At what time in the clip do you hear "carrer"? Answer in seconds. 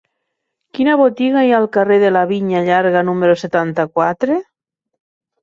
1.77-1.97